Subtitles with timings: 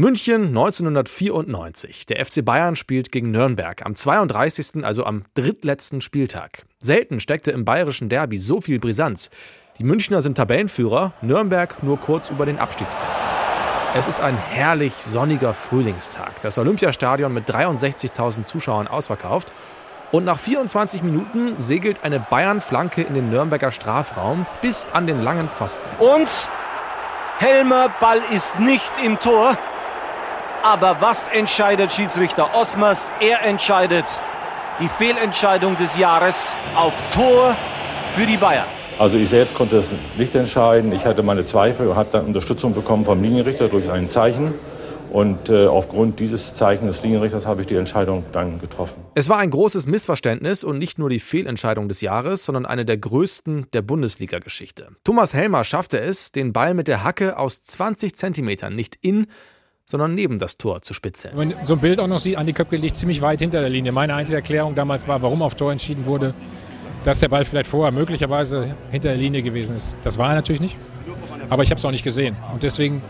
[0.00, 2.06] München 1994.
[2.06, 6.64] Der FC Bayern spielt gegen Nürnberg am 32., also am drittletzten Spieltag.
[6.78, 9.28] Selten steckte im bayerischen Derby so viel Brisanz.
[9.76, 13.28] Die Münchner sind Tabellenführer, Nürnberg nur kurz über den Abstiegsplätzen.
[13.94, 16.40] Es ist ein herrlich sonniger Frühlingstag.
[16.40, 19.52] Das Olympiastadion mit 63.000 Zuschauern ausverkauft.
[20.12, 25.50] Und nach 24 Minuten segelt eine Bayern-Flanke in den Nürnberger Strafraum bis an den langen
[25.50, 25.84] Pfosten.
[25.98, 26.50] Und
[27.36, 29.58] Helmer, Ball ist nicht im Tor.
[30.62, 33.10] Aber was entscheidet Schiedsrichter Osmers?
[33.20, 34.20] Er entscheidet
[34.78, 37.56] die Fehlentscheidung des Jahres auf Tor
[38.12, 38.66] für die Bayern.
[38.98, 40.92] Also ich selbst konnte es nicht entscheiden.
[40.92, 44.52] Ich hatte meine Zweifel und habe dann Unterstützung bekommen vom Linienrichter durch ein Zeichen.
[45.10, 49.02] Und äh, aufgrund dieses Zeichens des Linienrichters habe ich die Entscheidung dann getroffen.
[49.14, 52.98] Es war ein großes Missverständnis und nicht nur die Fehlentscheidung des Jahres, sondern eine der
[52.98, 54.88] größten der Bundesliga-Geschichte.
[55.04, 59.26] Thomas Helmer schaffte es, den Ball mit der Hacke aus 20 Zentimetern nicht in,
[59.90, 61.36] sondern neben das Tor zu spitzeln.
[61.36, 63.68] Wenn man so ein Bild auch noch sieht, Andi Köpke liegt ziemlich weit hinter der
[63.68, 63.92] Linie.
[63.92, 66.32] Meine einzige Erklärung damals war, warum auf Tor entschieden wurde,
[67.04, 69.96] dass der Ball vielleicht vorher möglicherweise hinter der Linie gewesen ist.
[70.02, 70.78] Das war er natürlich nicht,
[71.48, 72.36] aber ich habe es auch nicht gesehen.
[72.52, 73.02] Und deswegen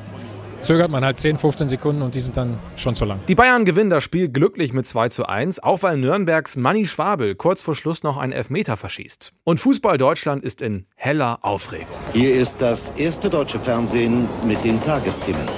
[0.60, 3.20] zögert man halt 10, 15 Sekunden und die sind dann schon zu lang.
[3.28, 7.34] Die Bayern gewinnen das Spiel glücklich mit 2 zu 1, auch weil Nürnbergs Manni Schwabel
[7.34, 9.32] kurz vor Schluss noch einen Elfmeter verschießt.
[9.44, 11.88] Und Fußball Deutschland ist in heller Aufregung.
[12.12, 15.48] Hier ist das erste deutsche Fernsehen mit den Tagesthemen.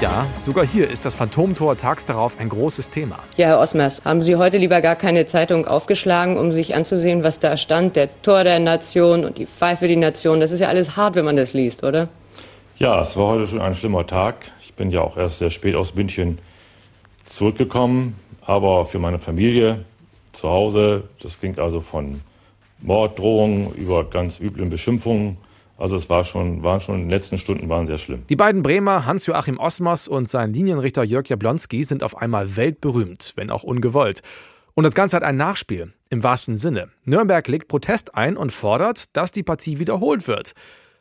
[0.00, 3.18] Ja, sogar hier ist das Phantomtor tags darauf ein großes Thema.
[3.36, 7.40] Ja, Herr Osmers, haben Sie heute lieber gar keine Zeitung aufgeschlagen, um sich anzusehen, was
[7.40, 7.96] da stand?
[7.96, 10.38] Der Tor der Nation und die Pfeife die Nation.
[10.38, 12.08] Das ist ja alles hart, wenn man das liest, oder?
[12.76, 14.52] Ja, es war heute schon ein schlimmer Tag.
[14.60, 16.38] Ich bin ja auch erst sehr spät aus München
[17.24, 19.84] zurückgekommen, aber für meine Familie
[20.32, 22.20] zu Hause, das ging also von
[22.78, 25.38] Morddrohungen über ganz üblen Beschimpfungen
[25.78, 28.24] also es war schon, waren schon, in den letzten Stunden waren sehr schlimm.
[28.28, 33.50] Die beiden Bremer, Hans-Joachim Osmers und sein Linienrichter Jörg Jablonski, sind auf einmal weltberühmt, wenn
[33.50, 34.22] auch ungewollt.
[34.74, 36.88] Und das Ganze hat ein Nachspiel, im wahrsten Sinne.
[37.04, 40.52] Nürnberg legt Protest ein und fordert, dass die Partie wiederholt wird.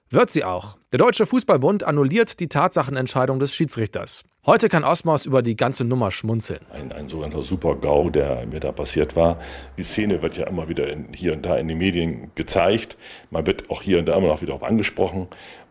[0.09, 0.77] Wird sie auch.
[0.91, 4.23] Der Deutsche Fußballbund annulliert die Tatsachenentscheidung des Schiedsrichters.
[4.49, 6.61] Heute kann Osmos über die ganze Nummer schmunzeln.
[6.71, 9.39] Ein, ein sogenannter Super-GAU, der mir da passiert war.
[9.77, 12.95] Die Szene wird ja immer wieder in, hier und da in den Medien gezeigt.
[13.29, 15.27] Man wird auch hier und da immer noch wieder darauf angesprochen.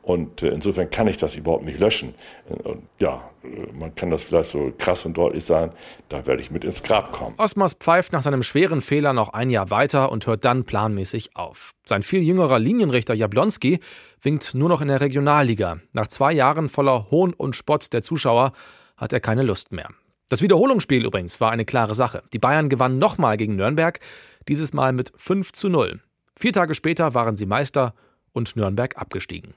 [0.07, 2.15] Und äh, insofern kann ich das überhaupt nicht löschen.
[2.63, 5.73] Und ja, äh, man kann das vielleicht so krass und deutlich sagen,
[6.09, 7.35] da werde ich mit ins Grab kommen.
[7.39, 11.75] Osmos pfeift nach seinem schweren Fehler noch ein Jahr weiter und hört dann planmäßig auf.
[11.85, 13.81] Sein viel jüngerer Linienrichter Jablonski
[14.23, 15.81] winkt nur noch in der Regionalliga.
[15.93, 18.53] Nach zwei Jahren voller Hohn und Spott der Zuschauer
[18.97, 19.89] hat er keine Lust mehr.
[20.29, 22.23] Das Wiederholungsspiel übrigens war eine klare Sache.
[22.33, 23.99] Die Bayern gewannen nochmal gegen Nürnberg,
[24.47, 25.99] dieses Mal mit 5 zu 0.
[26.39, 27.93] Vier Tage später waren sie Meister
[28.33, 29.55] und Nürnberg abgestiegen.